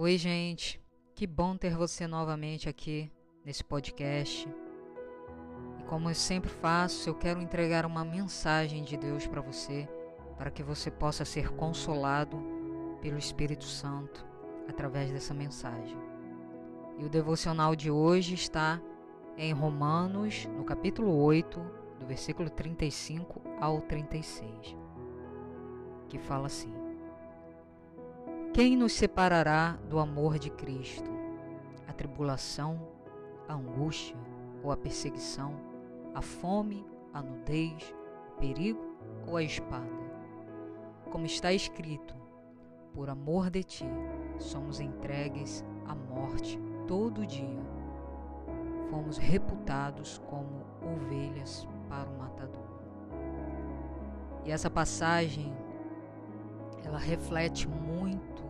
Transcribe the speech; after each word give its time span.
Oi, 0.00 0.16
gente. 0.16 0.80
Que 1.12 1.26
bom 1.26 1.56
ter 1.56 1.76
você 1.76 2.06
novamente 2.06 2.68
aqui 2.68 3.10
nesse 3.44 3.64
podcast. 3.64 4.48
E 5.76 5.82
como 5.88 6.08
eu 6.08 6.14
sempre 6.14 6.48
faço, 6.48 7.10
eu 7.10 7.16
quero 7.16 7.42
entregar 7.42 7.84
uma 7.84 8.04
mensagem 8.04 8.84
de 8.84 8.96
Deus 8.96 9.26
para 9.26 9.40
você, 9.40 9.88
para 10.36 10.52
que 10.52 10.62
você 10.62 10.88
possa 10.88 11.24
ser 11.24 11.50
consolado 11.50 12.40
pelo 13.02 13.18
Espírito 13.18 13.64
Santo 13.64 14.24
através 14.68 15.10
dessa 15.10 15.34
mensagem. 15.34 15.98
E 16.96 17.04
o 17.04 17.08
devocional 17.08 17.74
de 17.74 17.90
hoje 17.90 18.34
está 18.34 18.80
em 19.36 19.52
Romanos, 19.52 20.46
no 20.56 20.62
capítulo 20.62 21.12
8, 21.12 21.58
do 21.98 22.06
versículo 22.06 22.48
35 22.48 23.42
ao 23.60 23.80
36, 23.80 24.76
que 26.06 26.20
fala 26.20 26.46
assim: 26.46 26.77
quem 28.58 28.76
nos 28.76 28.92
separará 28.94 29.78
do 29.88 30.00
amor 30.00 30.36
de 30.36 30.50
Cristo? 30.50 31.08
A 31.86 31.92
tribulação, 31.92 32.88
a 33.46 33.54
angústia 33.54 34.16
ou 34.64 34.72
a 34.72 34.76
perseguição, 34.76 35.54
a 36.12 36.20
fome, 36.20 36.84
a 37.14 37.22
nudez, 37.22 37.94
o 38.32 38.40
perigo 38.40 38.96
ou 39.28 39.36
a 39.36 39.44
espada? 39.44 39.86
Como 41.08 41.24
está 41.24 41.52
escrito, 41.52 42.16
por 42.92 43.08
amor 43.08 43.48
de 43.48 43.62
ti 43.62 43.86
somos 44.40 44.80
entregues 44.80 45.64
à 45.86 45.94
morte 45.94 46.58
todo 46.88 47.24
dia. 47.24 47.62
Fomos 48.90 49.18
reputados 49.18 50.20
como 50.28 50.66
ovelhas 50.82 51.64
para 51.88 52.10
o 52.10 52.18
matador. 52.18 52.80
E 54.44 54.50
essa 54.50 54.68
passagem 54.68 55.56
ela 56.84 56.98
reflete 56.98 57.68
muito 57.68 58.47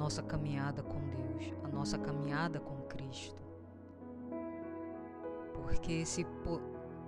nossa 0.00 0.22
caminhada 0.22 0.82
com 0.82 0.98
Deus, 1.10 1.52
a 1.62 1.68
nossa 1.68 1.98
caminhada 1.98 2.58
com 2.58 2.74
Cristo. 2.88 3.42
Porque 5.52 6.06
se 6.06 6.26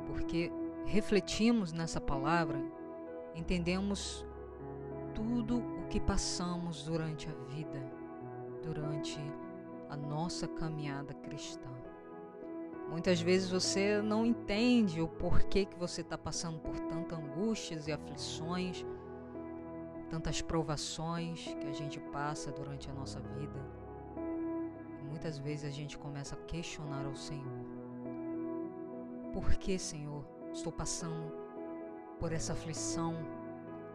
porque 0.06 0.52
refletimos 0.84 1.72
nessa 1.72 1.98
palavra, 1.98 2.60
entendemos 3.34 4.26
tudo 5.14 5.58
o 5.58 5.88
que 5.88 5.98
passamos 5.98 6.84
durante 6.84 7.28
a 7.30 7.54
vida, 7.54 7.82
durante 8.62 9.18
a 9.88 9.96
nossa 9.96 10.46
caminhada 10.46 11.14
cristã. 11.14 11.70
Muitas 12.90 13.22
vezes 13.22 13.50
você 13.50 14.02
não 14.02 14.26
entende 14.26 15.00
o 15.00 15.08
porquê 15.08 15.64
que 15.64 15.78
você 15.78 16.02
está 16.02 16.18
passando 16.18 16.58
por 16.58 16.78
tantas 16.78 17.18
angústias 17.18 17.88
e 17.88 17.92
aflições 17.92 18.84
tantas 20.12 20.42
provações 20.42 21.42
que 21.58 21.66
a 21.66 21.72
gente 21.72 21.98
passa 21.98 22.52
durante 22.52 22.90
a 22.90 22.92
nossa 22.92 23.18
vida. 23.18 23.58
Muitas 25.08 25.38
vezes 25.38 25.64
a 25.64 25.70
gente 25.70 25.96
começa 25.96 26.34
a 26.34 26.38
questionar 26.38 27.06
ao 27.06 27.16
Senhor: 27.16 27.64
Por 29.32 29.54
que, 29.54 29.78
Senhor, 29.78 30.22
estou 30.52 30.70
passando 30.70 31.32
por 32.20 32.30
essa 32.30 32.52
aflição? 32.52 33.16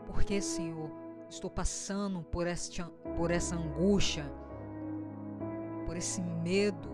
Por 0.07 0.23
que, 0.23 0.41
Senhor, 0.41 0.89
estou 1.29 1.51
passando 1.51 2.23
por, 2.23 2.47
este, 2.47 2.83
por 3.15 3.29
essa 3.29 3.55
angústia? 3.55 4.25
Por 5.85 5.95
esse 5.95 6.19
medo? 6.19 6.89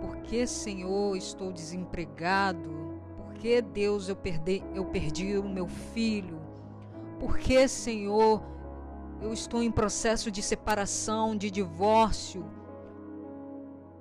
Por 0.00 0.16
que, 0.16 0.48
Senhor, 0.48 1.16
estou 1.16 1.52
desempregado? 1.52 3.00
Por 3.18 3.34
que, 3.34 3.62
Deus, 3.62 4.08
eu 4.08 4.16
perdi, 4.16 4.64
eu 4.74 4.84
perdi 4.86 5.38
o 5.38 5.48
meu 5.48 5.68
filho? 5.68 6.41
Porque, 7.22 7.68
Senhor, 7.68 8.42
eu 9.20 9.32
estou 9.32 9.62
em 9.62 9.70
processo 9.70 10.28
de 10.28 10.42
separação, 10.42 11.36
de 11.36 11.52
divórcio. 11.52 12.44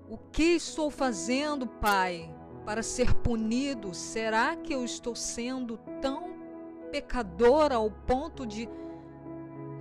O 0.09 0.17
que 0.17 0.55
estou 0.55 0.89
fazendo, 0.89 1.67
Pai, 1.67 2.33
para 2.66 2.81
ser 2.81 3.14
punido? 3.14 3.93
Será 3.93 4.55
que 4.55 4.73
eu 4.73 4.83
estou 4.83 5.15
sendo 5.15 5.77
tão 6.02 6.33
pecadora 6.92 7.76
ao 7.76 7.92
ponto 7.92 8.43
de 8.43 8.67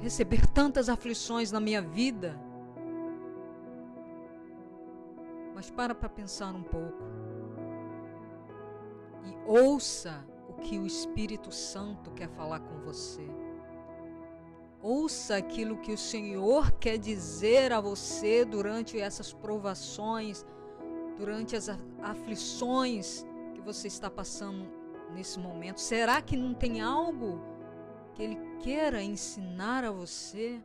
receber 0.00 0.46
tantas 0.46 0.90
aflições 0.90 1.50
na 1.50 1.60
minha 1.60 1.80
vida? 1.80 2.38
Mas 5.54 5.70
para 5.70 5.94
para 5.94 6.10
pensar 6.10 6.54
um 6.54 6.62
pouco 6.62 7.04
e 9.24 9.34
ouça 9.50 10.22
que 10.52 10.78
o 10.78 10.86
Espírito 10.86 11.52
Santo 11.52 12.10
quer 12.10 12.28
falar 12.28 12.60
com 12.60 12.80
você. 12.80 13.26
Ouça 14.82 15.36
aquilo 15.36 15.76
que 15.78 15.92
o 15.92 15.98
Senhor 15.98 16.72
quer 16.72 16.96
dizer 16.98 17.72
a 17.72 17.80
você 17.80 18.44
durante 18.44 18.98
essas 18.98 19.32
provações, 19.32 20.46
durante 21.18 21.54
as 21.54 21.68
aflições 22.02 23.26
que 23.54 23.60
você 23.60 23.88
está 23.88 24.08
passando 24.08 24.66
nesse 25.14 25.38
momento. 25.38 25.80
Será 25.80 26.22
que 26.22 26.36
não 26.36 26.54
tem 26.54 26.80
algo 26.80 27.40
que 28.14 28.22
Ele 28.22 28.38
queira 28.60 29.02
ensinar 29.02 29.84
a 29.84 29.90
você? 29.90 30.60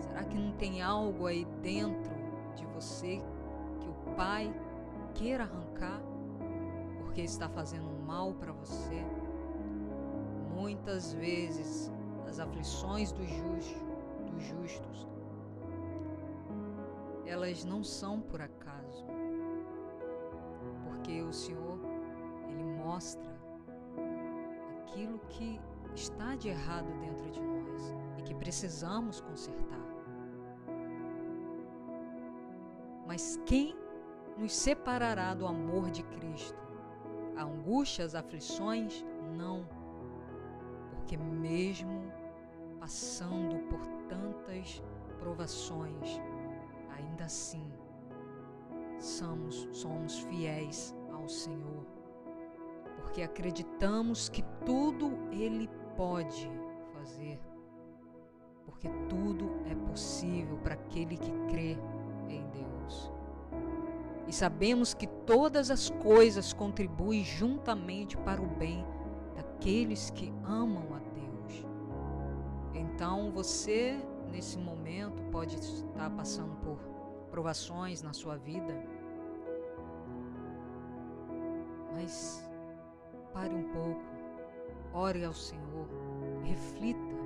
Será 0.00 0.22
que 0.22 0.36
não 0.36 0.52
tem 0.52 0.80
algo 0.80 1.26
aí 1.26 1.44
dentro 1.62 2.14
de 2.54 2.64
você 2.66 3.20
que 3.80 3.88
o 3.88 4.14
Pai 4.14 4.54
queira 5.14 5.44
arrancar 5.44 6.00
porque 7.16 7.24
está 7.24 7.48
fazendo 7.48 7.90
mal 8.06 8.34
para 8.34 8.52
você. 8.52 9.02
Muitas 10.54 11.14
vezes 11.14 11.90
as 12.28 12.38
aflições 12.38 13.10
dos 13.10 13.26
justos, 13.26 13.82
dos 14.30 14.42
justos, 14.42 15.08
elas 17.24 17.64
não 17.64 17.82
são 17.82 18.20
por 18.20 18.42
acaso. 18.42 19.06
Porque 20.84 21.22
o 21.22 21.32
Senhor, 21.32 21.78
ele 22.50 22.62
mostra 22.62 23.34
aquilo 24.82 25.18
que 25.30 25.58
está 25.94 26.36
de 26.36 26.48
errado 26.50 26.92
dentro 27.00 27.30
de 27.30 27.40
nós 27.40 27.94
e 28.18 28.22
que 28.24 28.34
precisamos 28.34 29.22
consertar. 29.22 29.86
Mas 33.06 33.40
quem 33.46 33.74
nos 34.36 34.52
separará 34.54 35.32
do 35.32 35.46
amor 35.46 35.90
de 35.90 36.02
Cristo? 36.02 36.65
A 37.36 37.44
angústia, 37.44 38.04
as 38.04 38.14
aflições? 38.14 39.04
Não. 39.36 39.66
Porque 40.90 41.16
mesmo 41.16 42.12
passando 42.80 43.58
por 43.68 43.80
tantas 44.08 44.82
provações, 45.18 46.20
ainda 46.96 47.24
assim 47.24 47.66
somos, 48.98 49.68
somos 49.72 50.18
fiéis 50.20 50.94
ao 51.12 51.28
Senhor. 51.28 51.86
Porque 52.96 53.22
acreditamos 53.22 54.28
que 54.28 54.42
tudo 54.64 55.12
Ele 55.30 55.68
pode 55.96 56.50
fazer. 56.94 57.40
Porque 58.64 58.88
tudo 59.08 59.50
é 59.70 59.74
possível 59.88 60.56
para 60.58 60.74
aquele 60.74 61.16
que 61.16 61.30
crê 61.48 61.76
sabemos 64.36 64.92
que 64.92 65.06
todas 65.06 65.70
as 65.70 65.88
coisas 65.88 66.52
contribuem 66.52 67.24
juntamente 67.24 68.16
para 68.18 68.40
o 68.40 68.46
bem 68.46 68.84
daqueles 69.34 70.10
que 70.10 70.32
amam 70.44 70.94
a 70.94 70.98
Deus. 70.98 71.64
Então 72.74 73.30
você, 73.30 73.98
nesse 74.30 74.58
momento, 74.58 75.22
pode 75.32 75.56
estar 75.56 76.10
passando 76.10 76.54
por 76.56 76.78
provações 77.30 78.02
na 78.02 78.12
sua 78.12 78.36
vida, 78.36 78.74
mas 81.94 82.46
pare 83.32 83.54
um 83.54 83.64
pouco, 83.70 84.04
ore 84.92 85.24
ao 85.24 85.32
Senhor, 85.32 85.88
reflita. 86.44 87.16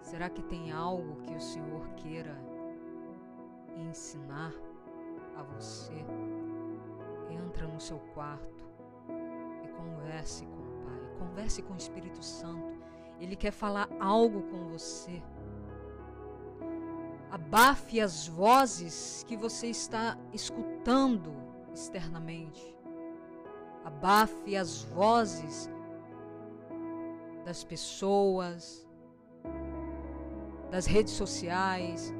Será 0.00 0.30
que 0.30 0.42
tem 0.44 0.70
algo 0.70 1.16
que 1.22 1.34
o 1.34 1.40
Senhor 1.40 1.88
queira 1.96 2.40
ensinar? 3.76 4.69
A 5.36 5.42
você. 5.42 6.04
Entra 7.30 7.66
no 7.66 7.80
seu 7.80 7.98
quarto 8.14 8.64
e 9.64 9.68
converse 9.68 10.44
com 10.46 10.60
o 10.60 10.84
Pai, 10.84 11.00
converse 11.18 11.62
com 11.62 11.74
o 11.74 11.76
Espírito 11.76 12.22
Santo. 12.24 12.78
Ele 13.20 13.36
quer 13.36 13.50
falar 13.50 13.88
algo 14.00 14.42
com 14.42 14.68
você. 14.68 15.22
Abafe 17.30 18.00
as 18.00 18.26
vozes 18.26 19.24
que 19.28 19.36
você 19.36 19.68
está 19.68 20.16
escutando 20.32 21.32
externamente. 21.72 22.76
Abafe 23.84 24.56
as 24.56 24.82
vozes 24.82 25.70
das 27.44 27.64
pessoas, 27.64 28.86
das 30.70 30.86
redes 30.86 31.12
sociais, 31.12 32.12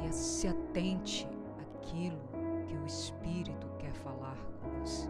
e 0.00 0.12
se 0.12 0.46
atente 0.68 1.26
àquilo 1.60 2.20
que 2.66 2.76
o 2.76 2.86
Espírito 2.86 3.66
quer 3.78 3.92
falar 3.92 4.36
com 4.60 4.80
você. 4.80 5.08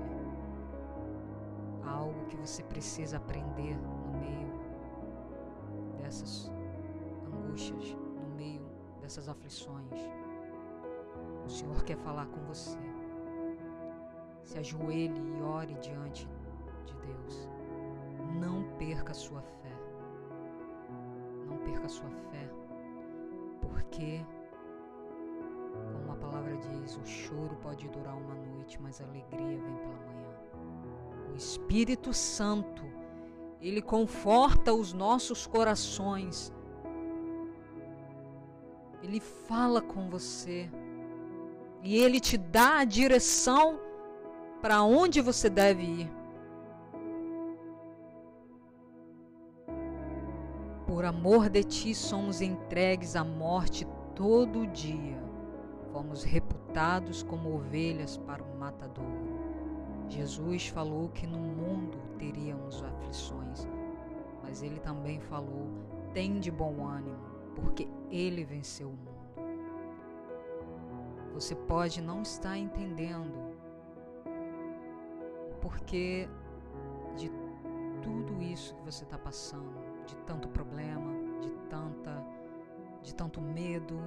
Algo 1.84 2.26
que 2.26 2.36
você 2.36 2.62
precisa 2.62 3.16
aprender 3.16 3.76
no 3.76 4.18
meio 4.18 4.52
dessas 6.00 6.50
angústias, 7.26 7.94
no 7.94 8.36
meio 8.36 8.64
dessas 9.00 9.28
aflições. 9.28 10.00
O 11.44 11.48
Senhor 11.48 11.82
quer 11.84 11.96
falar 11.96 12.26
com 12.26 12.40
você. 12.42 12.78
Se 14.44 14.58
ajoelhe 14.58 15.20
e 15.20 15.42
ore 15.42 15.74
diante 15.74 16.28
de 16.86 16.94
Deus. 16.94 17.48
Não 18.40 18.62
perca 18.76 19.12
sua 19.12 19.42
fé. 19.42 19.72
Não 21.46 21.56
perca 21.58 21.88
sua 21.88 22.10
fé, 22.30 22.50
porque, 23.60 24.24
diz, 26.58 26.96
o 26.96 27.04
choro 27.04 27.56
pode 27.62 27.88
durar 27.88 28.16
uma 28.16 28.34
noite, 28.34 28.80
mas 28.80 29.00
a 29.00 29.04
alegria 29.04 29.58
vem 29.58 29.76
pela 29.76 29.98
manhã. 30.06 30.28
O 31.32 31.36
Espírito 31.36 32.12
Santo, 32.12 32.84
ele 33.60 33.82
conforta 33.82 34.72
os 34.72 34.92
nossos 34.92 35.46
corações. 35.46 36.52
Ele 39.02 39.20
fala 39.20 39.80
com 39.80 40.08
você 40.08 40.70
e 41.82 41.96
ele 41.96 42.20
te 42.20 42.36
dá 42.36 42.78
a 42.78 42.84
direção 42.84 43.78
para 44.60 44.82
onde 44.82 45.20
você 45.20 45.48
deve 45.48 45.82
ir. 45.82 46.10
Por 50.86 51.04
amor 51.04 51.48
de 51.48 51.62
ti 51.62 51.94
somos 51.94 52.40
entregues 52.40 53.14
à 53.14 53.22
morte 53.22 53.86
todo 54.14 54.66
dia. 54.66 55.27
Fomos 55.92 56.22
reputados 56.22 57.22
como 57.22 57.54
ovelhas 57.54 58.16
para 58.16 58.42
o 58.42 58.58
matadouro. 58.58 59.38
Jesus 60.08 60.68
falou 60.68 61.08
que 61.10 61.26
no 61.26 61.38
mundo 61.38 61.98
teríamos 62.18 62.82
aflições, 62.82 63.66
mas 64.42 64.62
ele 64.62 64.80
também 64.80 65.20
falou: 65.20 65.66
tem 66.12 66.38
de 66.38 66.50
bom 66.50 66.86
ânimo, 66.86 67.18
porque 67.54 67.88
ele 68.10 68.44
venceu 68.44 68.88
o 68.88 68.92
mundo. 68.92 69.08
Você 71.34 71.54
pode 71.54 72.00
não 72.00 72.22
estar 72.22 72.56
entendendo 72.56 73.34
o 75.50 75.54
porquê 75.60 76.28
de 77.16 77.30
tudo 78.02 78.42
isso 78.42 78.74
que 78.74 78.82
você 78.82 79.04
está 79.04 79.18
passando, 79.18 79.78
de 80.06 80.16
tanto 80.26 80.48
problema, 80.48 81.12
de 81.40 81.50
tanta, 81.68 82.24
de 83.02 83.14
tanto 83.14 83.40
medo, 83.40 84.00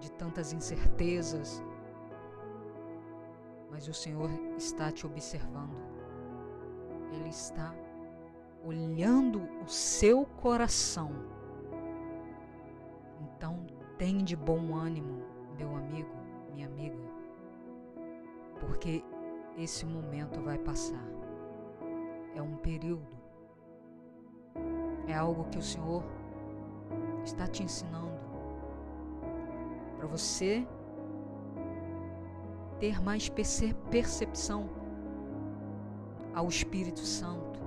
de 0.00 0.10
tantas 0.12 0.52
incertezas. 0.52 1.62
Mas 3.70 3.86
o 3.88 3.94
Senhor 3.94 4.30
está 4.56 4.90
te 4.90 5.06
observando. 5.06 5.76
Ele 7.12 7.28
está 7.28 7.74
olhando 8.64 9.42
o 9.64 9.68
seu 9.68 10.26
coração. 10.26 11.10
Então, 13.20 13.64
tem 13.96 14.24
de 14.24 14.36
bom 14.36 14.74
ânimo, 14.74 15.22
meu 15.56 15.74
amigo, 15.76 16.10
minha 16.52 16.66
amiga, 16.66 16.98
porque 18.60 19.04
esse 19.56 19.86
momento 19.86 20.40
vai 20.40 20.58
passar. 20.58 21.04
É 22.34 22.42
um 22.42 22.56
período 22.56 23.20
é 25.06 25.14
algo 25.14 25.44
que 25.44 25.58
o 25.58 25.62
Senhor 25.62 26.04
está 27.24 27.46
te 27.46 27.62
ensinando 27.62 28.29
para 30.00 30.08
você 30.08 30.66
ter 32.78 33.02
mais 33.02 33.30
percepção 33.90 34.70
ao 36.34 36.48
Espírito 36.48 37.00
Santo. 37.00 37.60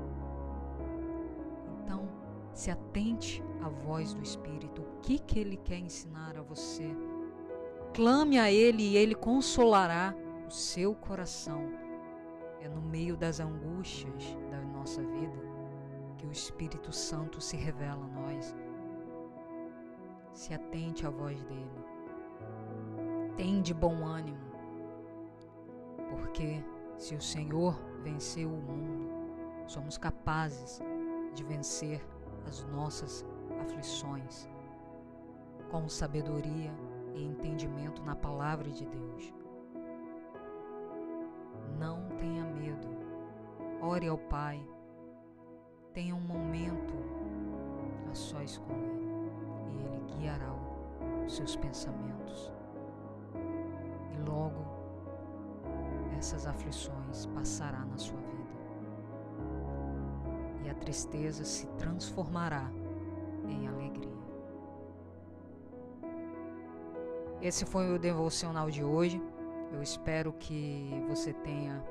Então, 1.83 2.09
se 2.51 2.71
atente 2.71 3.44
à 3.62 3.69
voz 3.69 4.15
do 4.15 4.24
Espírito, 4.24 4.81
o 4.81 5.01
que 5.01 5.19
que 5.19 5.38
ele 5.38 5.57
quer 5.57 5.77
ensinar 5.77 6.35
a 6.35 6.41
você. 6.41 6.89
Clame 7.94 8.39
a 8.39 8.51
ele 8.51 8.81
e 8.81 8.97
ele 8.97 9.13
consolará 9.13 10.15
o 10.47 10.50
seu 10.50 10.95
coração. 10.95 11.71
É 12.59 12.68
no 12.68 12.81
meio 12.81 13.15
das 13.15 13.39
angústias 13.39 14.36
da 14.50 14.59
nossa 14.59 15.03
vida 15.03 15.38
que 16.18 16.25
o 16.25 16.31
Espírito 16.31 16.91
Santo 16.91 17.39
se 17.39 17.56
revela 17.56 18.03
a 18.03 18.07
nós. 18.07 18.56
Se 20.31 20.51
atente 20.51 21.06
à 21.06 21.12
voz 21.12 21.44
dele. 21.44 21.92
Tem 23.35 23.62
de 23.62 23.74
bom 23.74 24.06
ânimo, 24.06 24.38
porque 26.09 26.63
se 26.97 27.15
o 27.15 27.21
Senhor 27.21 27.80
venceu 28.03 28.50
o 28.50 28.62
mundo, 28.62 29.09
somos 29.68 29.97
capazes 29.97 30.80
de 31.33 31.44
vencer 31.44 32.06
as 32.47 32.63
nossas 32.65 33.25
aflições 33.62 34.47
com 35.71 35.89
sabedoria 35.89 36.71
e 37.15 37.24
entendimento 37.24 38.03
na 38.03 38.15
palavra 38.15 38.69
de 38.69 38.85
Deus. 38.85 39.33
Não 41.79 42.07
tenha 42.18 42.44
medo. 42.45 42.88
Ore 43.81 44.07
ao 44.07 44.18
Pai 44.18 44.63
Tenha 45.94 46.15
um 46.15 46.21
momento 46.21 46.95
a 48.12 48.15
sós 48.15 48.57
com 48.57 48.74
Ele 48.74 49.21
e 49.69 49.83
Ele 49.86 50.01
guiará 50.18 50.51
os 51.24 51.36
seus 51.36 51.56
pensamentos. 51.56 52.51
Essas 56.23 56.47
aflições 56.47 57.25
passará 57.35 57.79
na 57.79 57.97
sua 57.97 58.17
vida. 58.17 58.53
E 60.63 60.69
a 60.69 60.73
tristeza 60.73 61.43
se 61.43 61.67
transformará 61.77 62.71
em 63.49 63.67
alegria. 63.67 64.23
Esse 67.41 67.65
foi 67.65 67.93
o 67.93 67.99
devocional 67.99 68.71
de 68.71 68.81
hoje. 68.81 69.21
Eu 69.73 69.83
espero 69.83 70.31
que 70.31 71.03
você 71.09 71.33
tenha 71.33 71.83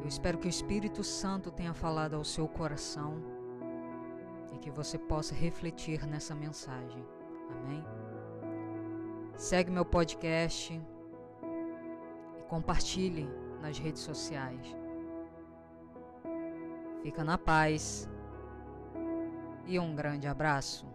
eu 0.00 0.08
espero 0.08 0.36
que 0.38 0.48
o 0.48 0.50
Espírito 0.50 1.04
Santo 1.04 1.50
tenha 1.50 1.72
falado 1.72 2.14
ao 2.14 2.24
seu 2.24 2.48
coração 2.48 3.14
e 4.52 4.58
que 4.58 4.68
você 4.70 4.98
possa 4.98 5.32
refletir 5.32 6.04
nessa 6.06 6.34
mensagem. 6.34 7.04
Amém? 7.50 7.84
Segue 9.36 9.70
meu 9.70 9.84
podcast 9.84 10.80
compartilhe 12.52 13.26
nas 13.62 13.78
redes 13.78 14.02
sociais. 14.02 14.76
Fica 17.02 17.24
na 17.24 17.38
paz 17.38 18.06
e 19.66 19.78
um 19.78 19.94
grande 19.94 20.26
abraço. 20.26 20.86